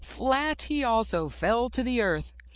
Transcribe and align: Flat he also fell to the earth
Flat 0.03 0.63
he 0.63 0.83
also 0.83 1.29
fell 1.29 1.69
to 1.69 1.83
the 1.83 2.01
earth 2.01 2.33